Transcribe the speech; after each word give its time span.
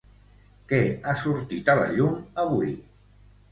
Què 0.71 0.79
ha 1.11 1.15
sortit 1.25 1.71
a 1.75 1.77
la 1.83 1.85
llum 1.99 2.19
avui? 2.47 2.75